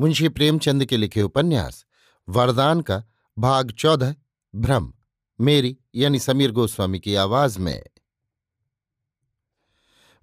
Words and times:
मुंशी 0.00 0.28
प्रेमचंद 0.28 0.84
के 0.84 0.96
लिखे 0.96 1.22
उपन्यास, 1.22 1.86
वरदान 2.28 2.80
का 2.80 3.04
भाग 3.38 3.70
चौदह, 3.70 4.14
भ्रम, 4.54 4.92
मेरी 5.40 5.78
यानी 5.94 6.18
समीर 6.18 6.50
गोस्वामी 6.50 7.00
की 7.00 7.14
आवाज़ 7.14 7.58
में। 7.58 7.82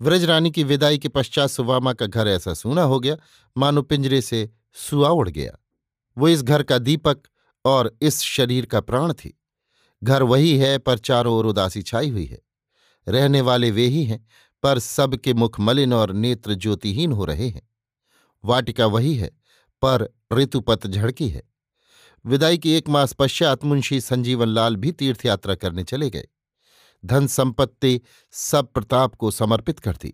व्रजरानी 0.02 0.52
की 0.52 0.64
विदाई 0.64 0.98
के 0.98 1.08
पश्चात 1.08 1.50
सुवामा 1.50 1.94
का 1.94 2.06
घर 2.06 2.28
ऐसा 2.28 2.54
सूना 2.54 2.82
हो 2.82 3.00
गया, 3.00 3.18
मानो 3.58 3.82
पिंजरे 3.82 4.22
से 4.22 4.50
सुआ 4.74 5.10
उड़ 5.10 5.30
गया। 5.30 5.58
वो 6.18 6.28
इस 6.28 6.44
घर 6.44 6.64
का 6.64 6.78
दीपक 6.78 7.22
और 7.66 7.98
इस 8.02 8.22
शरीर 8.22 8.66
का 8.66 8.82
प्राण 8.82 9.14
थी। 9.14 9.42
घर 10.04 10.24
वही 10.24 10.58
है, 10.58 10.78
पर 10.78 10.98
चारों 10.98 11.36
ओर 11.36 11.46
उदासी 11.46 11.82
छाई 11.82 12.10
हुई 12.10 12.26
है। 12.26 12.42
रहने 13.08 13.42
वाले 13.42 13.72
वे 13.72 13.86
ही 13.86 14.04
हैं, 14.04 14.28
पर 14.64 14.80
सबके 14.80 15.34
मुख 15.34 15.60
मलिन 15.60 15.94
और 15.94 16.14
नेत्र 16.14 16.54
ज्योतिहीन 16.54 17.12
हो 17.12 17.26
रहे 17.26 17.50
हैं। 17.50 17.70
वाटिका 18.46 18.86
वही 18.86 19.16
है 19.16 19.45
पर 19.82 20.08
ऋतुपत 20.34 20.88
झड़की 20.88 21.30
है। 21.30 21.44
विदाई 22.26 22.58
के 22.58 22.78
एक 22.78 22.90
मास 22.90 23.14
पश्चात 23.14 23.66
मुंशी 23.66 24.02
संजीवन 24.02 24.48
लाल 24.48 24.76
भी 24.76 24.92
तीर्थयात्रा 24.92 25.56
करने 25.56 25.84
चले 25.84 26.10
गए। 26.10 26.28
धन 27.04 27.28
संपत्ति 27.28 28.00
सब 28.32 28.72
प्रताप 28.74 29.16
को 29.16 29.32
समर्पित 29.32 29.80
कर 29.80 29.96
दी। 29.96 30.14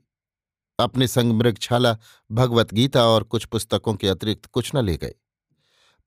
अपने 0.80 1.08
संग 1.08 1.34
मृगछाला 1.34 1.98
भगवत 2.32 2.74
गीता 2.74 3.06
और 3.06 3.24
कुछ 3.24 3.46
पुस्तकों 3.46 3.94
के 3.94 4.08
अतिरिक्त 4.08 4.46
कुछ 4.46 4.72
न 4.76 4.84
ले 4.86 4.98
गए। 4.98 5.14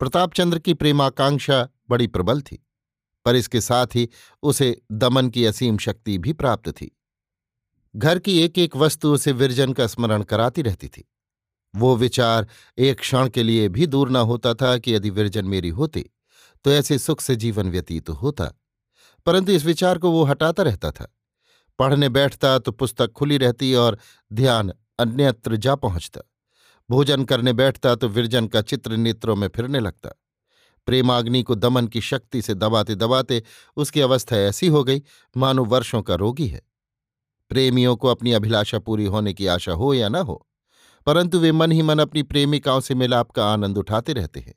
प्रतापचंद्र 0.01 0.59
की 0.59 0.75
प्रेमाकांक्षा 0.75 1.69
बड़ी 1.91 2.07
प्रबल 2.07 2.41
थी, 2.43 2.67
पर 3.25 3.37
इसके 3.37 3.61
साथ 3.61 3.87
ही 3.95 4.09
उसे 4.43 4.81
दमन 4.93 5.29
की 5.31 5.45
असीम 5.47 5.79
शक्ति 5.79 6.19
भी 6.19 6.33
प्राप्त 6.33 6.69
थी। 6.71 6.91
घर 7.97 8.19
की 8.19 8.39
एक 8.41 8.59
एक 8.59 8.77
वस्तु 8.77 9.13
उसे 9.15 9.33
विरजन 9.33 9.73
का 9.73 9.87
स्मरण 9.87 10.23
कराती 10.23 10.63
रहती 10.63 10.89
थी। 10.89 11.05
वो 11.77 11.97
विचार 11.97 12.47
एक 12.79 12.99
क्षण 13.01 13.29
के 13.29 13.43
लिए 13.43 13.69
भी 13.69 13.87
दूर 13.87 14.11
न 14.11 14.17
होता 14.17 14.55
था 14.55 14.79
कि 14.79 14.95
यदि 14.95 15.11
विरजन 15.11 15.45
मेरी 15.45 15.69
होती 15.69 16.11
तो 16.65 16.71
ऐसे 16.71 16.99
सुख 16.99 17.21
से 17.21 17.37
जीवन 17.37 17.71
व्यतीत 17.71 18.11
होता। 18.11 18.45
परंतु 19.27 19.53
इस 19.53 19.65
विचार 19.65 19.99
को 19.99 20.11
वो 20.11 20.25
हटाता 20.25 20.63
रहता 20.63 20.91
था। 20.91 21.17
पढ़ने 21.79 22.09
बैठता 22.09 22.59
तो 22.59 22.73
पुस्तक 22.73 23.13
खुली 23.13 23.37
रहती 23.39 23.75
और 23.75 23.99
ध्यान 24.33 24.73
अन्यत्र 24.99 25.57
जा 25.57 25.75
पहुँचता। 25.75 26.21
भोजन 26.91 27.25
करने 27.25 27.53
बैठता 27.53 27.95
तो 27.95 28.09
विरजन 28.09 28.47
का 28.47 28.63
चित्र 28.63 28.97
नेत्रों 28.97 29.37
में 29.37 29.49
फिरने 29.49 29.81
लगता। 29.81 30.11
प्रेमाग्नि 30.87 31.43
को 31.43 31.55
दमन 31.55 31.87
की 31.87 32.01
शक्ति 32.01 32.43
से 32.43 32.55
दबाते 32.55 32.95
दबाते 32.95 33.43
उसकी 33.77 34.01
अवस्था 34.01 34.37
ऐसी 34.37 34.67
हो 34.67 34.85
गई, 34.85 35.03
मानो 35.37 35.65
वर्षों 35.65 36.03
का 36.03 36.15
रोगी 36.15 36.47
है। 36.49 36.63
प्रेमियों 37.49 37.97
को 37.97 38.09
अपनी 38.09 38.33
अभिलाषा 38.33 38.79
पूरी 38.79 39.05
होने 39.05 39.35
की 39.35 39.47
आशा 39.47 39.73
हो 39.73 39.95
या 39.95 40.09
न 40.09 40.17
हो 40.17 40.47
परंतु 41.07 41.39
वे 41.39 41.53
मन 41.53 41.73
ही 41.73 41.83
मन 41.83 41.99
अपनी 41.99 42.23
प्रेमिकाओं 42.23 42.81
से 42.81 42.95
मिलाप 42.95 43.31
का 43.31 43.47
आनंद 43.53 43.79
उठाते 43.79 44.13
रहते 44.13 44.41
हैं। 44.41 44.55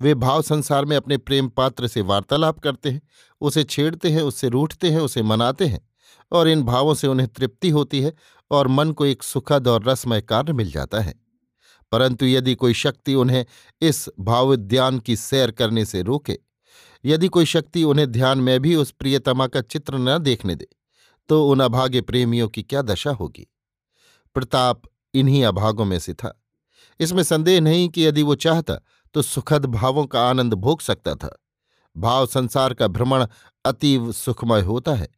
वे 0.00 0.14
भाव 0.14 0.42
संसार 0.42 0.84
में 0.84 0.96
अपने 0.96 1.16
प्रेम 1.18 1.48
पात्र 1.48 1.86
से 1.86 2.00
वार्तालाप 2.00 2.58
करते 2.58 2.90
हैं, 2.90 3.00
उसे 3.40 3.64
छेड़ते 3.64 4.10
हैं, 4.10 4.22
उससे 4.22 4.48
रूठते 4.48 4.90
हैं, 4.90 5.00
उसे 5.00 5.22
मनाते 5.22 5.66
हैं 5.66 5.88
और 6.32 6.48
इन 6.48 6.62
भावों 6.62 6.94
से 6.94 7.06
उन्हें 7.06 7.28
तृप्ति 7.28 7.70
होती 7.70 8.00
है 8.00 8.12
और 8.50 8.68
मन 8.68 8.92
को 8.92 9.06
एक 9.06 9.22
सुखद 9.22 9.68
और 9.68 9.84
रसमय 9.84 10.20
कार्य 10.20 10.52
मिल 10.52 10.70
जाता 10.70 11.00
है। 11.00 11.14
परंतु 11.92 12.26
यदि 12.26 12.54
कोई 12.54 12.74
शक्ति 12.74 13.14
उन्हें 13.14 13.44
इस 13.82 14.08
भावोद्यान 14.20 14.98
की 14.98 15.16
सैर 15.16 15.50
करने 15.50 15.84
से 15.84 16.02
रोके, 16.02 16.38
यदि 17.04 17.28
कोई 17.28 17.44
शक्ति 17.44 17.82
उन्हें 17.84 18.10
ध्यान 18.12 18.38
में 18.38 18.60
भी 18.60 18.74
उस 18.74 18.90
प्रियतमा 18.90 19.46
का 19.46 19.60
चित्र 19.60 19.98
न 19.98 20.18
देखने 20.18 20.54
दे 20.54 20.68
तो 21.28 21.48
उन 21.48 21.60
अभागे 21.60 22.00
प्रेमियों 22.00 22.48
की 22.48 22.62
क्या 22.62 22.82
दशा 22.82 23.10
होगी? 23.10 23.46
प्रताप 24.34 24.82
इन्हीं 25.14 25.44
अभागों 25.44 25.84
में 25.84 25.98
से 25.98 26.14
था। 26.14 26.42
इसमें 27.00 27.22
संदेह 27.22 27.60
नहीं 27.60 27.88
कि 27.88 28.06
यदि 28.06 28.22
वो 28.22 28.34
चाहता 28.34 28.80
तो 29.14 29.22
सुखद 29.22 29.66
भावों 29.66 30.06
का 30.06 30.28
आनंद 30.28 30.54
भोग 30.54 30.80
सकता 30.80 31.14
था। 31.14 31.42
भाव 31.96 32.26
संसार 32.26 32.74
का 32.74 32.86
भ्रमण 32.86 33.26
अतीव 33.64 34.12
सुखमय 34.12 34.60
होता 34.60 34.94
है। 34.94 35.08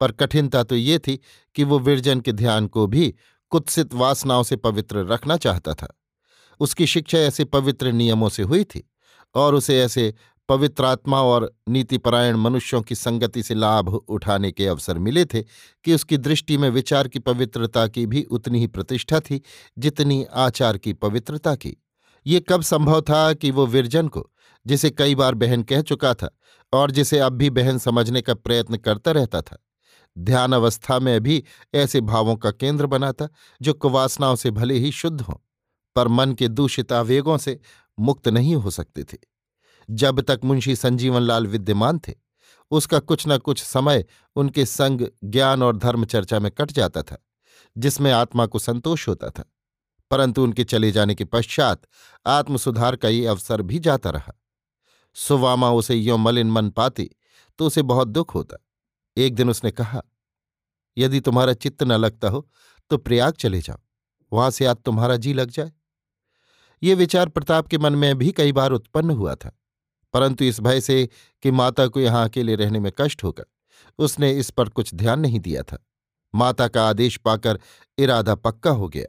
पर 0.00 0.12
कठिनता 0.12 0.62
तो 0.62 0.76
ये 0.76 0.98
थी 0.98 1.20
कि 1.54 1.64
वो 1.64 1.78
विरजन 1.78 2.20
के 2.20 2.32
ध्यान 2.32 2.66
को 2.66 2.86
भी 2.86 3.14
कुत्सित 3.50 3.94
वासनाओं 3.94 4.42
से 4.42 4.56
पवित्र 4.56 5.06
रखना 5.06 5.36
चाहता 5.36 5.74
था। 5.74 6.00
उसकी 6.60 6.86
शिक्षा 6.86 7.18
ऐसे 7.18 7.44
पवित्र 7.44 7.92
नियमों 7.92 8.28
से 8.28 8.42
हुई 8.42 8.64
थी 8.64 8.90
और 9.34 9.54
उसे 9.54 9.82
ऐसे 9.82 10.14
पवित्रात्मा 10.48 11.22
और 11.22 11.54
नीतिपरायण 11.68 12.36
मनुष्यों 12.36 12.82
की 12.82 12.94
संगति 12.94 13.42
से 13.42 13.54
लाभ 13.54 13.88
उठाने 13.88 14.52
के 14.52 14.66
अवसर 14.66 14.98
मिले 14.98 15.24
थे 15.24 15.42
कि 15.84 15.94
उसकी 15.94 16.16
दृष्टि 16.16 16.58
में 16.58 16.70
विचार 16.70 17.08
की 17.08 17.18
पवित्रता 17.18 17.86
की 17.88 18.06
भी 18.06 18.22
उतनी 18.22 18.60
ही 18.60 18.66
प्रतिष्ठा 18.66 19.20
थी 19.20 19.42
जितनी 19.78 20.24
आचार 20.24 20.78
की 20.78 20.92
पवित्रता 20.92 21.54
की। 21.54 21.76
ये 22.26 22.40
कब 22.40 22.62
संभव 22.62 23.00
था 23.00 23.32
कि 23.32 23.50
वो 23.50 23.66
विरजन 23.66 24.08
को, 24.08 24.30
जिसे 24.66 24.90
कई 24.90 25.14
बार 25.14 25.34
बहन 25.34 25.62
कह 25.62 25.82
चुका 25.82 26.14
था 26.14 26.30
और 26.72 26.90
जिसे 26.90 27.18
अब 27.18 27.32
भी 27.32 27.50
बहन 27.50 27.78
समझने 27.78 28.22
का 28.22 28.34
प्रयत्न 28.34 28.76
करता 28.76 29.10
रहता 29.10 29.42
था। 29.42 29.58
ध्यान 30.18 30.52
अवस्था 30.52 30.98
में 30.98 31.20
भी 31.20 31.44
ऐसे 31.74 32.00
भावों 32.00 32.36
का 32.36 32.50
केंद्र 32.50 32.86
बना 32.86 33.12
था 33.12 33.28
जो 33.62 33.72
कुवासनाओं 33.72 34.36
से 34.36 34.50
भले 34.50 34.74
ही 34.74 34.92
शुद्ध 34.92 35.20
हों, 35.20 35.34
पर 35.96 36.08
मन 36.08 36.32
के 36.32 36.48
दूषित 36.48 36.92
आवेगों 36.92 37.38
से 37.38 37.58
मुक्त 37.98 38.28
नहीं 38.28 38.54
हो 38.54 38.70
सकते 38.70 39.04
थे। 39.04 39.18
जब 39.88 40.20
तक 40.20 40.40
मुंशी 40.44 40.76
संजीवन 40.76 41.22
लाल 41.22 41.46
विद्यमान 41.46 41.98
थे, 41.98 42.12
उसका 42.70 42.98
कुछ 43.00 43.26
न 43.28 43.38
कुछ 43.38 43.62
समय 43.62 44.04
उनके 44.36 44.64
संग 44.66 45.06
ज्ञान 45.24 45.62
और 45.62 45.76
धर्म 45.76 46.04
चर्चा 46.04 46.38
में 46.38 46.50
कट 46.52 46.72
जाता 46.72 47.02
था, 47.02 47.16
जिसमें 47.76 48.10
आत्मा 48.12 48.46
को 48.46 48.58
संतोष 48.58 49.06
होता 49.08 49.30
था, 49.30 49.44
परंतु 50.10 50.42
उनके 50.42 50.64
चले 50.64 50.90
जाने 50.92 51.14
के 51.14 51.24
पश्चात 51.26 51.82
आत्मसुधार 52.26 52.96
का 52.96 53.08
ये 53.08 53.26
अवसर 53.26 53.62
भी 53.62 53.78
जाता 53.80 54.10
रहा। 54.10 54.32
सुवामा 55.16 55.70
उसे 55.72 55.94
यो 55.94 56.16
मलिन 56.16 56.50
मन 56.50 56.70
पाती 56.70 57.10
तो 57.58 57.66
उसे 57.66 57.82
बहुत 57.84 58.08
दुख 58.08 58.34
होता। 58.34 58.56
एक 59.16 59.34
दिन 59.34 59.50
उसने 59.50 59.70
कहा, 59.70 60.02
यदि 60.96 61.20
तुम्हारा 61.20 61.52
चित्त 61.54 61.82
न 61.82 61.92
लगता 61.94 62.28
हो 62.28 62.48
तो 62.90 62.96
प्रयाग 62.98 63.34
चले 63.34 63.60
जाओ, 63.60 63.78
वहाँ 64.32 64.50
से 64.50 64.64
आज 64.66 64.76
तुम्हारा 64.76 65.16
जी 65.16 65.32
लग 65.32 65.50
जाए। 65.50 65.72
ये 66.82 66.94
विचार 66.94 67.28
प्रताप 67.28 67.66
के 67.66 67.78
मन 67.78 67.94
में 67.94 68.16
भी 68.18 68.32
कई 68.32 68.52
बार 68.52 68.72
उत्पन्न 68.72 69.10
हुआ 69.12 69.34
था। 69.34 69.56
परंतु 70.16 70.44
इस 70.44 70.60
भय 70.60 70.80
से 70.80 71.08
कि 71.42 71.50
माता 71.50 71.86
को 71.86 72.00
यहाँ 72.00 72.28
अकेले 72.28 72.54
रहने 72.54 72.80
में 72.80 72.92
कष्ट 72.98 73.24
होगा। 73.24 73.44
उसने 73.98 74.30
इस 74.32 74.50
पर 74.50 74.68
कुछ 74.68 74.94
ध्यान 74.94 75.20
नहीं 75.20 75.40
दिया 75.40 75.62
था। 75.62 75.86
माता 76.34 76.68
का 76.68 76.88
आदेश 76.88 77.16
पाकर 77.16 77.60
इरादा 77.98 78.34
पक्का 78.34 78.70
हो 78.70 78.88
गया। 78.88 79.06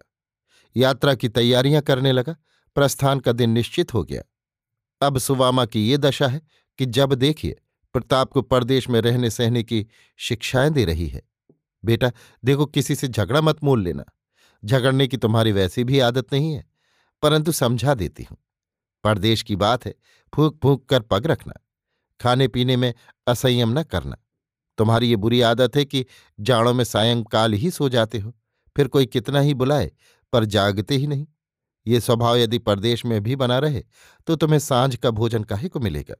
यात्रा 0.78 1.16
की 1.16 1.30
तैयारियाँ 1.30 1.82
करने 1.82 2.12
लगा। 2.12 2.36
प्रस्थान 2.76 3.20
का 3.20 3.32
दिन 3.32 3.50
निश्चित 3.50 3.94
हो 3.94 4.04
गया। 4.04 4.22
अब 5.02 5.18
सुवामा 5.18 5.66
की 5.66 5.90
ये 5.90 5.98
दशा 5.98 6.28
है 6.28 6.42
कि 6.78 6.86
जब 6.86 7.14
देखिए, 7.14 7.56
प्रताप 7.94 8.32
को 8.32 8.42
परदेश 8.42 8.90
में 8.90 9.02
रहने 9.02 9.30
सहने 9.30 9.64
की 9.64 9.88
शिक्षाएँ 10.18 10.70
दे 10.70 10.86
रही 10.86 11.08
है। 11.08 11.22
बेटा, 11.86 12.12
देखो, 12.46 12.66
किसी 12.66 12.96
से 12.96 13.08
झगड़ा 13.08 13.42
मत 13.42 13.64
मोल 13.64 13.84
लेना। 13.84 14.04
झगड़ने 14.66 15.08
की 15.08 15.18
तुम्हारी 15.18 15.52
वैसी 15.52 15.84
भी 15.84 16.00
आदत 16.00 16.34
नहीं 16.34 16.54
है, 16.54 16.66
परंतु 17.22 17.52
समझा 17.52 17.94
देती 17.94 18.24
हूँ। 18.24 18.38
परदेश 19.08 19.42
की 19.44 19.56
बात 19.56 19.86
है, 19.86 19.94
फूक 20.34 20.60
फूक 20.64 20.86
कर 20.86 21.02
पग 21.02 21.28
रखना, 21.28 21.54
खाने 22.20 22.48
पीने 22.48 22.78
में 22.78 22.94
असंयम 23.28 23.80
न 23.80 23.84
करना। 23.84 24.18
तुम्हारी 24.78 25.10
ये 25.10 25.16
बुरी 25.16 25.42
आदत 25.42 25.76
है 25.76 25.86
कि 25.86 26.06
जाड़ों 26.40 26.74
में 26.74 26.84
सायंकाल 26.84 27.54
ही 27.54 27.72
सो 27.72 27.90
जाते 27.90 28.20
हो, 28.20 28.34
फिर 28.76 28.88
कोई 28.88 29.06
कितना 29.06 29.40
ही 29.40 29.54
बुलाए, 29.54 29.92
पर 30.34 30.46
जागते 30.46 30.96
ही 30.96 31.08
नहीं। 31.08 31.28
ये 31.86 32.00
स्वभाव 32.00 32.38
यदि 32.38 32.58
परदेश 32.60 33.06
में 33.06 33.22
भी 33.24 33.36
बना 33.36 33.58
रहे 33.60 33.84
तो 34.28 34.36
तुम्हें 34.36 34.60
साँझ 34.60 34.96
का 34.96 35.12
भोजन 35.12 35.44
काहे 35.44 35.68
को 35.70 35.80
मिलेगा? 35.80 36.16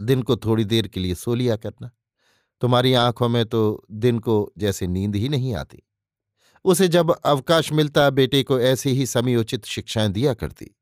दिन 0.00 0.22
को 0.22 0.36
थोड़ी 0.36 0.64
देर 0.64 0.88
के 0.88 1.00
लिए 1.00 1.14
सो 1.14 1.34
लिया 1.34 1.56
करना। 1.56 1.90
तुम्हारी 2.62 2.92
आँखों 2.94 3.28
में 3.28 3.44
तो 3.46 3.60
दिन 3.90 4.18
को 4.18 4.52
जैसे 4.58 4.86
नींद 4.86 5.16
ही 5.16 5.28
नहीं 5.28 5.54
आती। 5.54 5.82
उसे 6.64 6.88
जब 6.88 7.10
अवकाश 7.16 7.72
मिलता, 7.72 8.08
बेटे 8.10 8.42
को 8.42 8.60
ऐसी 8.60 8.90
ही 8.90 9.06
समयोचित 9.06 9.64
शिक्षाएँ 9.64 10.08
दिया 10.08 10.34
करती। 10.34 10.74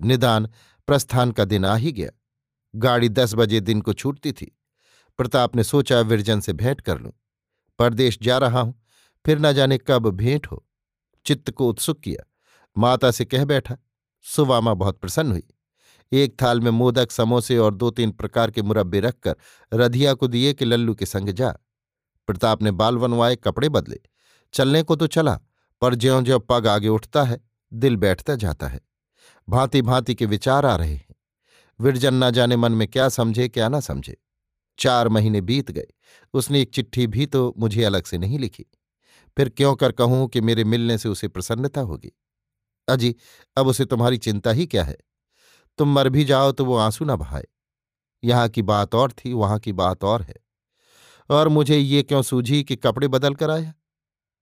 निदान 0.00 0.48
प्रस्थान 0.86 1.32
का 1.32 1.44
दिन 1.44 1.64
आ 1.64 1.76
ही 1.76 1.92
गया। 1.92 2.10
गाड़ी 2.74 3.08
दस 3.08 3.34
बजे 3.34 3.60
दिन 3.60 3.80
को 3.80 3.92
छूटती 3.92 4.32
थी। 4.32 4.58
प्रताप 5.18 5.56
ने 5.56 5.64
सोचा, 5.64 6.00
विरजन 6.00 6.40
से 6.40 6.52
भेंट 6.52 6.80
कर 6.80 6.98
लूँ। 6.98 7.12
परदेश 7.78 8.18
जा 8.22 8.38
रहा 8.38 8.60
हूँ, 8.60 8.82
फिर 9.26 9.38
न 9.38 9.52
जाने 9.52 9.78
कब 9.78 10.10
भेंट 10.10 10.46
हो। 10.46 10.66
चित्त 11.26 11.50
को 11.50 11.68
उत्सुक 11.68 12.00
किया। 12.00 12.30
माता 12.78 13.10
से 13.10 13.24
कह 13.24 13.44
बैठा। 13.44 13.76
सुवामा 14.22 14.74
बहुत 14.74 14.98
प्रसन्न 14.98 15.32
हुई। 15.32 15.42
एक 16.12 16.42
थाल 16.42 16.60
में 16.60 16.70
मोदक, 16.70 17.10
समोसे 17.10 17.58
और 17.58 17.74
दो 17.74 17.90
तीन 17.90 18.10
प्रकार 18.10 18.50
के 18.50 18.62
मुरब्बे 18.62 19.00
रखकर 19.00 19.36
रधिया 19.74 20.14
को 20.14 20.26
दिए 20.26 20.52
कि 20.52 20.64
लल्लू 20.64 20.94
के 20.94 21.06
संग 21.06 21.28
जा। 21.28 21.56
प्रताप 22.26 22.62
ने 22.62 22.70
बाल 22.70 22.96
बनवाए, 22.96 23.36
कपड़े 23.36 23.68
बदले। 23.68 24.00
चलने 24.52 24.82
को 24.82 24.96
तो 24.96 25.06
चला, 25.06 25.40
पर 25.80 25.94
ज्यो 25.94 26.22
ज्यो 26.22 26.38
पग 26.38 26.66
आगे 26.66 26.88
उठता 26.88 27.22
है, 27.22 27.40
दिल 27.72 27.96
बैठता 27.96 28.34
जाता 28.34 28.68
है। 28.68 28.80
भांति 29.48 29.82
भांति 29.82 30.14
के 30.14 30.26
विचार 30.26 30.66
आ 30.66 30.76
रहे 30.76 30.94
हैं। 30.94 31.14
विरजन 31.80 32.14
ना 32.14 32.30
जाने 32.30 32.56
मन 32.56 32.72
में 32.72 32.88
क्या 32.88 33.08
समझे, 33.08 33.48
क्या 33.48 33.68
ना 33.68 33.80
समझे। 33.80 34.16
चार 34.78 35.08
महीने 35.08 35.40
बीत 35.40 35.70
गए। 35.70 35.86
उसने 36.34 36.60
एक 36.60 36.70
चिट्ठी 36.70 37.06
भी 37.06 37.26
तो 37.26 37.54
मुझे 37.58 37.84
अलग 37.84 38.04
से 38.04 38.18
नहीं 38.18 38.38
लिखी। 38.38 38.66
फिर 39.36 39.48
क्यों 39.48 39.76
कर 39.76 39.92
कहूँ 39.92 40.28
कि 40.28 40.40
मेरे 40.40 40.64
मिलने 40.64 40.98
से 40.98 41.08
उसे 41.08 41.28
प्रसन्नता 41.28 41.80
होगी? 41.80 42.12
अजी, 42.88 43.16
अब 43.56 43.66
उसे 43.66 43.84
तुम्हारी 43.84 44.18
चिंता 44.18 44.50
ही 44.50 44.66
क्या 44.66 44.84
है? 44.84 44.96
तुम 45.78 45.88
मर 45.88 46.08
भी 46.08 46.24
जाओ 46.24 46.52
तो 46.52 46.64
वो 46.64 46.76
आँसू 46.76 47.04
न 47.04 47.16
बहाए। 47.16 47.44
यहाँ 48.24 48.48
की 48.48 48.62
बात 48.62 48.94
और 48.94 49.12
थी, 49.12 49.32
वहाँ 49.32 49.58
की 49.58 49.72
बात 49.72 50.04
और 50.04 50.22
है। 50.22 50.36
और 51.30 51.48
मुझे 51.48 51.78
ये 51.78 52.02
क्यों 52.02 52.22
सूझी 52.22 52.64
कि 52.64 52.76
कपड़े 52.76 53.08
बदल 53.08 53.34
कर 53.34 53.50
आया? 53.50 53.74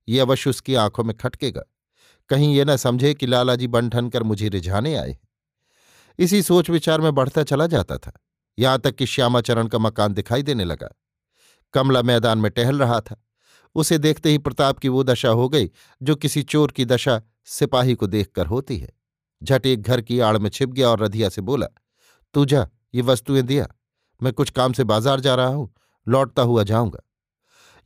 ये 0.09 0.21
अवश्य 0.21 0.51
उसकी 0.51 0.75
आँखों 0.75 1.05
में 1.05 1.17
खटकेगा। 1.17 1.63
कहीं 2.31 2.57
ये 2.57 2.65
न 2.65 2.77
समझे 2.77 3.15
कि 3.15 3.27
लालाजी 3.27 3.67
बंठन 3.67 4.09
कर 4.09 4.23
मुझे 4.23 4.49
रिझाने 4.49 4.95
आए। 4.95 5.19
इसी 6.19 6.43
सोच 6.43 6.71
विचार 6.71 7.01
में 7.01 7.15
बढ़ता 7.15 7.43
चला 7.43 7.67
जाता 7.67 7.99
था। 7.99 8.13
यहाँ 8.59 8.79
तक 8.79 8.95
कि 8.95 9.07
श्यामाचरण 9.07 9.67
का 9.67 9.79
मकान 9.79 10.15
दिखाई 10.15 10.43
देने 10.43 10.65
लगा। 10.65 10.89
कमला 11.75 12.03
मैदान 12.03 12.39
में 12.39 12.51
टहल 12.51 12.79
रहा 12.79 13.01
था। 13.01 13.25
उसे 13.75 13.99
देखते 13.99 14.31
ही 14.31 14.39
प्रताप 14.39 14.79
की 14.79 14.89
वो 14.89 15.03
दशा 15.03 15.29
हो 15.29 15.49
गई, 15.49 15.71
जो 16.03 16.15
किसी 16.15 16.43
चोर 16.43 16.73
की 16.73 16.85
दशा 16.85 17.23
सिपाही 17.45 17.95
को 17.95 18.07
देखकर 18.07 18.47
होती 18.47 18.79
है। 18.79 18.93
झट 19.43 19.67
एक 19.67 19.83
घर 19.83 20.01
की 20.01 20.21
आड़ 20.21 20.39
में 20.39 20.51
छिप 20.51 20.69
गया 20.69 20.89
और 20.89 21.01
रधिया 21.01 21.29
से 21.29 21.43
बोला, 21.43 21.67
तू 22.35 22.45
जा, 22.45 22.69
ये 22.95 23.03
वस्तुएँ 23.03 23.43
दिया। 23.43 23.69
मैं 24.23 24.33
कुछ 24.33 24.51
काम 24.51 24.73
से 24.73 24.85
बाज़ार 24.85 25.21
जा 25.21 25.35
रहा 25.35 25.47
हूँ, 25.47 25.75
लौटता 26.09 26.43
हुआ 26.43 26.63
जाऊँगा। 26.63 27.01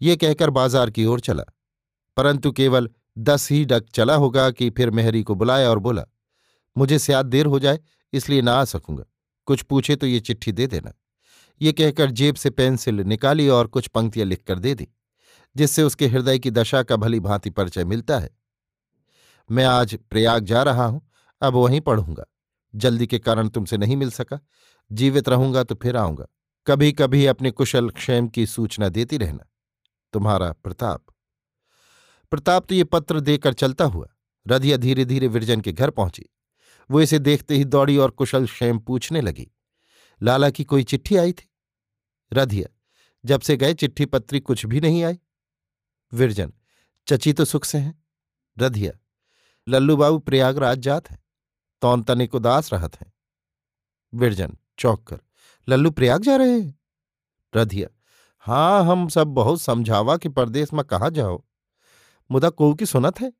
ये 0.02 0.16
कहकर 0.16 0.50
बाज़ार 0.50 0.90
की 0.90 1.04
ओर 1.04 1.20
चला। 1.20 1.44
परंतु 2.16 2.52
केवल 2.52 2.90
दस 3.16 3.50
ही 3.50 3.64
डक 3.64 3.86
चला 3.94 4.14
होगा 4.14 4.50
कि 4.50 4.70
फिर 4.70 4.90
मेहरी 4.90 5.22
को 5.22 5.34
बुलाया 5.34 5.70
और 5.70 5.78
बोला, 5.78 6.04
मुझे 6.76 6.98
स्याद 6.98 7.26
देर 7.26 7.46
हो 7.46 7.58
जाए, 7.58 7.80
इसलिए 8.12 8.42
ना 8.42 8.52
आ 8.52 8.64
सकूँगा। 8.64 9.04
कुछ 9.48 9.62
पूछे 9.62 9.96
तो 9.96 10.06
ये 10.06 10.20
चिट्ठी 10.20 10.52
दे 10.52 10.66
देना। 10.66 10.92
ये 11.60 11.72
कहकर 11.72 12.10
जेब 12.10 12.34
से 12.34 12.50
पेंसिल 12.50 13.00
निकाली 13.00 13.48
और 13.48 13.66
कुछ 13.66 13.86
पंक्तियाँ 13.86 14.26
लिखकर 14.26 14.58
दे 14.58 14.74
दी, 14.74 14.88
जिससे 15.56 15.82
उसके 15.82 16.06
हृदय 16.06 16.38
की 16.38 16.50
दशा 16.50 16.82
का 16.82 16.96
भली 16.96 17.20
भांति 17.20 17.50
परिचय 17.50 17.84
मिलता 17.84 18.18
है। 18.18 18.30
मैं 19.50 19.64
आज 19.64 19.98
प्रयाग 20.10 20.44
जा 20.44 20.62
रहा 20.62 20.86
हूँ, 20.86 21.10
अब 21.42 21.54
वहीं 21.54 21.80
पढ़ूँगा। 21.80 22.24
जल्दी 22.74 23.06
के 23.06 23.18
कारण 23.18 23.48
तुमसे 23.48 23.76
नहीं 23.76 23.96
मिल 23.96 24.10
सका। 24.10 24.40
जीवित 24.90 25.28
रहूँगा 25.28 25.62
तो 25.64 25.74
फिर 25.74 25.96
आऊँगा। 25.96 26.26
कभी 26.66 26.92
कभी 26.92 27.26
अपने 27.26 27.50
कुशल 27.50 27.88
क्षेम 27.88 28.28
की 28.28 28.46
सूचना 28.46 28.88
देती 28.88 29.18
रहना। 29.18 29.46
तुम्हारा 30.12 30.52
प्रताप। 30.52 31.04
प्रताप 32.34 32.66
तो 32.66 32.74
ये 32.74 32.84
पत्र 32.84 33.20
देकर 33.20 33.52
चलता 33.54 33.84
हुआ, 33.86 34.06
रधिया 34.46 34.76
धीरे 34.76 35.04
धीरे 35.04 35.26
विरजन 35.28 35.60
के 35.60 35.72
घर 35.72 35.90
पहुँची। 35.90 36.24
वो 36.90 37.00
इसे 37.00 37.18
देखते 37.18 37.56
ही 37.56 37.64
दौड़ी 37.64 37.96
और 37.96 38.10
कुशल 38.10 38.46
क्षेम 38.46 38.78
पूछने 38.78 39.20
लगी, 39.20 39.46
लाला 40.20 40.50
की 40.50 40.64
कोई 40.64 40.84
चिट्ठी 40.84 41.16
आई 41.16 41.32
थी? 41.32 41.48
रधिया, 42.32 42.68
जब 43.24 43.40
से 43.40 43.56
गए 43.56 43.74
चिट्ठी 43.74 44.06
पत्री 44.06 44.40
कुछ 44.40 44.66
भी 44.66 44.80
नहीं 44.80 45.04
आई। 45.04 45.18
विरजन, 46.12 46.52
चची 47.08 47.32
तो 47.32 47.44
सुख 47.44 47.64
से 47.64 47.78
हैं? 47.78 48.02
रधिया 48.56 48.92
लल्लू 49.66 49.96
बाबू 49.96 50.18
प्रयागराज 50.18 50.78
जात 50.78 51.10
हैं, 51.10 51.22
तौन 51.82 52.02
तनिक 52.02 52.34
उदास 52.34 52.72
रहत 52.72 53.00
हैं। 53.00 53.12
विरजन, 54.12 54.56
चौक 54.78 55.06
कर, 55.06 55.20
लल्लू 55.68 55.90
प्रयाग 55.90 56.22
जा 56.22 56.36
रहे 56.36 56.60
हैं? 56.60 56.78
रधिया 57.54 57.88
हाँ 58.38 58.84
हम 58.84 59.08
सब 59.08 59.34
बहुत 59.34 59.60
समझावा 59.62 60.16
कि 60.16 60.28
परदेश 60.28 60.72
में 60.72 60.84
कहा 60.84 61.08
जाओ? 61.08 61.42
मुदा 62.30 62.50
को 62.50 62.74
की 62.74 62.86
सुनत 62.86 63.20
है? 63.20 63.32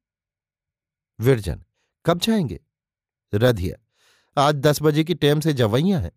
विरजन, 1.21 1.65
कब 2.07 2.19
जाएँगे? 2.19 2.61
रधिया, 3.35 3.77
आज 4.43 4.55
दस 4.55 4.83
बजे 4.83 5.05
की 5.05 5.15
टेम 5.15 5.41
से 5.41 5.53
जवैया 5.53 5.99
है। 5.99 6.13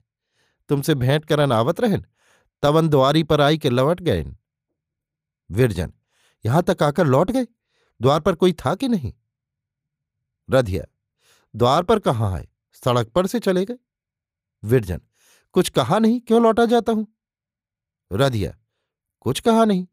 तुमसे 0.70 0.96
भेंट 0.96 1.26
करन 1.26 1.52
आवत 1.52 1.80
रहन? 1.80 2.06
तवन 2.62 2.90
द्वारी 2.90 3.24
पर 3.24 3.42
आई 3.42 3.58
के 3.58 3.70
लौट 3.70 4.02
गए 4.02 4.26
विरजन, 5.52 5.94
यहाँ 6.46 6.64
तक 6.64 6.84
आकर 6.84 7.06
लौट 7.08 7.32
गए? 7.32 7.48
द्वार 8.02 8.20
पर 8.20 8.36
कोई 8.36 8.54
था 8.54 8.76
कि 8.76 8.88
नहीं? 8.88 9.14
रधिया, 10.50 10.84
द्वार 11.56 11.84
पर 11.84 12.00
कहाँ 12.00 12.34
आए? 12.34 12.48
सड़क 12.74 13.08
पर 13.08 13.28
से 13.28 13.40
चले 13.40 13.66
गए? 13.66 13.78
विरजन, 14.64 15.02
कुछ 15.52 15.70
कहा 15.70 16.00
नहीं 16.00 16.22
क्यों 16.22 16.44
लौटा 16.44 16.66
जाता 16.66 16.92
हूँ? 16.92 17.08
रधिया, 18.12 18.58
कुछ 19.22 19.40
कहा 19.40 19.66
नहीं। 19.66 19.88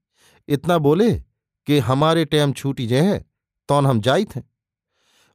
इतना 0.48 0.78
बोले 0.78 1.24
कि 1.66 1.78
हमारे 1.78 2.24
टैम 2.24 2.52
छूटी 2.52 2.86
जे 2.86 3.00
है 3.00 3.24
तौन 3.68 3.86
हम 3.86 4.00
जाई 4.00 4.24
थे। 4.24 4.42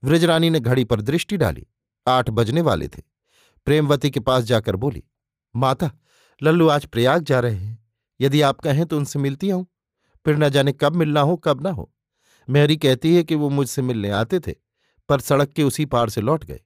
व्रजरानी 0.03 0.49
ने 0.49 0.59
घड़ी 0.59 0.83
पर 0.83 1.01
दृष्टि 1.01 1.37
डाली, 1.37 1.67
आठ 2.07 2.29
बजने 2.29 2.61
वाले 2.61 2.87
थे। 2.87 3.01
प्रेमवती 3.65 4.09
के 4.11 4.19
पास 4.19 4.43
जाकर 4.43 4.75
बोली, 4.75 5.03
माता, 5.55 5.91
लल्लू 6.43 6.67
आज 6.67 6.85
प्रयाग 6.85 7.23
जा 7.23 7.39
रहे 7.39 7.55
हैं। 7.55 7.77
यदि 8.21 8.41
आप 8.41 8.59
कहें 8.59 8.85
तो 8.85 8.97
उनसे 8.97 9.19
मिलती 9.19 9.49
आऊँ। 9.49 9.65
फिर 10.25 10.37
न 10.37 10.49
जाने 10.49 10.71
कब 10.71 10.95
मिलना 10.95 11.21
हो, 11.21 11.35
कब 11.37 11.61
ना 11.61 11.71
हो। 11.71 11.93
मेहरी 12.49 12.77
कहती 12.77 13.15
है 13.15 13.23
कि 13.23 13.35
वो 13.35 13.49
मुझसे 13.49 13.81
मिलने 13.81 14.09
आते 14.09 14.39
थे, 14.39 14.55
पर 15.09 15.19
सड़क 15.19 15.49
के 15.49 15.63
उसी 15.63 15.85
पार 15.85 16.09
से 16.09 16.21
लौट 16.21 16.45
गए। 16.45 16.59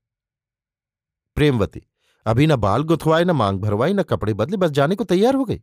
प्रेमवती, 1.36 1.82
अभी 2.26 2.48
न 2.48 2.56
बाल 2.56 2.84
गुथवाए, 2.84 3.24
न 3.24 3.32
मांग 3.32 3.60
भरवाई, 3.60 3.94
न 3.94 4.04
कपड़े 4.04 4.34
बदले, 4.34 4.58
बस 4.58 4.70
जाने 4.70 4.96
को 4.96 5.04
तैयार 5.04 5.36
हो 5.36 5.46
गई। 5.46 5.62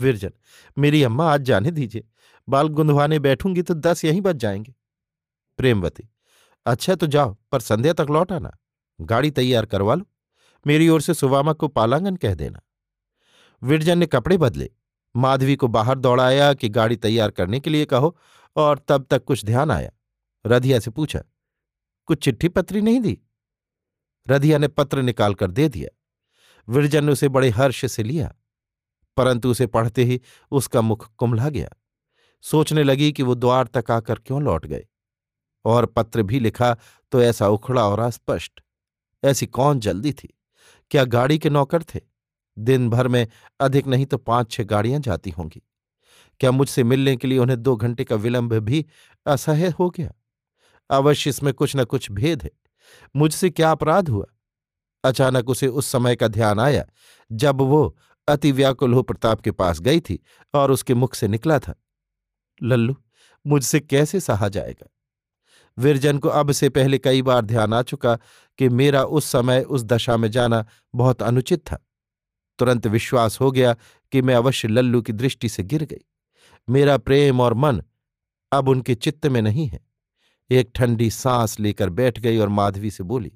विरजन, 0.00 0.30
मेरी 0.78 1.02
अम्मा 1.02 1.32
आज 1.32 1.42
जाने 1.42 1.70
दीजिए। 1.70 2.04
बाल 2.48 2.68
गुंधवाने 2.68 3.18
बैठूँगी 3.18 3.62
तो 3.62 3.74
दस 3.74 4.04
यहीं 4.04 4.20
बच 4.20 4.36
जाएँगे। 4.36 4.74
प्रेमवती 5.58 6.08
अच्छा 6.66 6.94
तो 6.94 7.06
जाओ, 7.06 7.36
पर 7.52 7.60
संध्या 7.60 7.92
तक 7.92 8.06
लौट 8.10 8.32
आना। 8.32 8.56
गाड़ी 9.00 9.30
तैयार 9.30 9.66
करवा 9.66 9.94
लो। 9.94 10.06
मेरी 10.66 10.88
ओर 10.88 11.00
से 11.00 11.14
सुवामा 11.14 11.52
को 11.52 11.68
पालांगन 11.68 12.16
कह 12.16 12.34
देना। 12.34 12.60
विरजन 13.62 13.98
ने 13.98 14.06
कपड़े 14.06 14.38
बदले। 14.38 14.70
माधवी 15.16 15.56
को 15.56 15.68
बाहर 15.68 15.98
दौड़ाया 15.98 16.52
कि 16.54 16.68
गाड़ी 16.68 16.96
तैयार 16.96 17.30
करने 17.30 17.60
के 17.60 17.70
लिए 17.70 17.84
कहो, 17.84 18.16
और 18.56 18.78
तब 18.88 19.06
तक 19.10 19.24
कुछ 19.24 19.44
ध्यान 19.44 19.70
आया। 19.70 19.90
रधिया 20.46 20.78
से 20.80 20.90
पूछा, 20.90 21.22
कुछ 22.06 22.24
चिट्ठी 22.24 22.48
पत्री 22.48 22.80
नहीं 22.80 23.00
दी? 23.00 23.18
रधिया 24.28 24.58
ने 24.58 24.68
पत्र 24.68 25.02
निकालकर 25.02 25.50
दे 25.50 25.68
दिया। 25.68 25.88
विरजन 26.68 27.04
ने 27.04 27.12
उसे 27.12 27.28
बड़े 27.28 27.50
हर्ष 27.50 27.84
से 27.92 28.02
लिया। 28.02 28.34
परंतु 29.16 29.50
उसे 29.50 29.66
पढ़ते 29.66 30.04
ही 30.04 30.20
उसका 30.50 30.80
मुख 30.80 31.10
कुमला 31.16 31.48
गया। 31.48 31.68
सोचने 32.42 32.82
लगी 32.82 33.12
कि 33.12 33.22
वो 33.22 33.34
द्वार 33.34 33.66
तक 33.66 33.90
आकर 33.90 34.18
क्यों 34.18 34.42
लौट 34.42 34.66
गए? 34.66 34.86
और 35.64 35.86
पत्र 35.86 36.22
भी 36.22 36.40
लिखा 36.40 36.76
तो 37.12 37.22
ऐसा 37.22 37.48
उखड़ा 37.48 37.88
और 37.88 38.00
अस्पष्ट। 38.00 38.60
ऐसी 39.24 39.46
कौन 39.46 39.80
जल्दी 39.80 40.12
थी? 40.12 40.38
क्या 40.90 41.04
गाड़ी 41.04 41.38
के 41.38 41.50
नौकर 41.50 41.82
थे? 41.82 42.00
दिन 42.58 42.90
भर 42.90 43.08
में 43.08 43.26
अधिक 43.60 43.86
नहीं 43.86 44.06
तो 44.06 44.18
पाँच 44.18 44.50
छह 44.50 44.64
गाड़ियाँ 44.64 45.00
जाती 45.00 45.30
होंगी। 45.30 45.62
क्या 46.40 46.50
मुझसे 46.50 46.84
मिलने 46.84 47.16
के 47.16 47.28
लिए 47.28 47.38
उन्हें 47.38 47.62
दो 47.62 47.76
घंटे 47.76 48.04
का 48.04 48.16
विलंब 48.16 48.54
भी 48.54 48.86
असह्य 49.26 49.68
हो 49.68 49.90
गया? 49.90 50.12
अवश्य 50.90 51.30
इसमें 51.30 51.54
कुछ 51.54 51.76
न 51.76 51.84
कुछ 51.84 52.10
भेद 52.10 52.42
है। 52.42 52.50
मुझसे 53.16 53.50
क्या 53.50 53.70
अपराध 53.70 54.08
हुआ? 54.08 54.26
अचानक 55.04 55.48
उसे 55.48 55.66
उस 55.66 55.86
समय 55.86 56.16
का 56.16 56.28
ध्यान 56.28 56.60
आया 56.60 56.84
जब 57.32 57.60
वो 57.60 57.96
अति 58.28 58.52
व्याकुल 58.52 58.94
हो 58.94 59.02
प्रताप 59.02 59.40
के 59.40 59.50
पास 59.50 59.80
गई 59.80 60.00
थी 60.00 60.18
और 60.54 60.70
उसके 60.70 60.94
मुख 60.94 61.14
से 61.14 61.28
निकला 61.28 61.58
था। 61.58 61.74
लल्लू, 62.62 62.96
मुझसे 63.46 63.80
कैसे 63.80 64.20
सहा 64.20 64.48
जाएगा? 64.48 64.86
विरजन 65.78 66.18
को 66.18 66.28
अब 66.28 66.52
से 66.52 66.68
पहले 66.68 66.98
कई 66.98 67.22
बार 67.22 67.42
ध्यान 67.42 67.74
आ 67.74 67.82
चुका 67.82 68.18
कि 68.58 68.68
मेरा 68.68 69.04
उस 69.04 69.24
समय 69.24 69.62
उस 69.62 69.84
दशा 69.84 70.16
में 70.16 70.30
जाना 70.30 70.64
बहुत 70.94 71.22
अनुचित 71.22 71.60
था। 71.60 71.78
तुरंत 72.58 72.86
विश्वास 72.86 73.40
हो 73.40 73.50
गया 73.50 73.74
कि 74.12 74.22
मैं 74.22 74.34
अवश्य 74.34 74.68
लल्लू 74.68 75.02
की 75.02 75.12
दृष्टि 75.12 75.48
से 75.48 75.62
गिर 75.62 75.84
गई। 75.84 76.04
मेरा 76.68 76.96
प्रेम 76.98 77.40
और 77.40 77.54
मन 77.54 77.82
अब 78.52 78.68
उनके 78.68 78.94
चित्त 78.94 79.26
में 79.26 79.42
नहीं 79.42 79.66
है। 79.68 79.84
एक 80.50 80.70
ठंडी 80.74 81.10
सांस 81.10 81.58
लेकर 81.60 81.90
बैठ 81.90 82.18
गई 82.20 82.38
और 82.38 82.48
माधवी 82.48 82.90
से 82.90 83.04
बोली, 83.04 83.32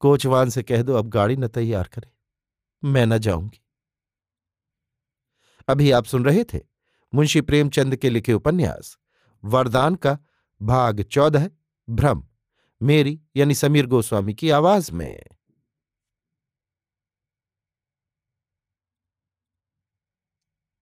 कोचवान 0.00 0.50
से 0.50 0.62
कह 0.62 0.82
दो, 0.82 0.94
अब 0.94 1.08
गाड़ी 1.08 1.36
न 1.36 1.48
तैयार 1.48 1.88
करे। 1.92 2.10
मैं 2.84 3.06
न 3.06 3.18
जाऊँगी। 3.18 3.61
अभी 5.68 5.90
आप 5.90 6.04
सुन 6.04 6.24
रहे 6.24 6.44
थे 6.44 6.60
मुंशी 7.14 7.40
प्रेमचंद 7.40 7.96
के 7.96 8.10
लिखे 8.10 8.32
उपन्यास। 8.32 8.98
वरदान 9.44 9.94
का 9.94 10.18
भाग 10.62 11.02
चौदह, 11.02 11.50
भ्रम। 11.90 12.24
मेरी 12.82 13.20
यानी 13.36 13.54
समीर 13.54 13.86
गोस्वामी 13.86 14.34
की 14.34 14.50
आवाज़ 14.50 14.92
में। 14.92 15.24